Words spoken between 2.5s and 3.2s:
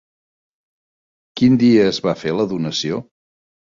donació?